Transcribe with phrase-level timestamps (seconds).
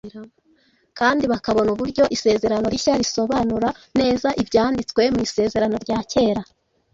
[0.99, 3.69] kandi bakabona uburyo Isezerano Rishya risobanura
[3.99, 6.41] neza Ibyanditswe mu Isezerano rya Kera,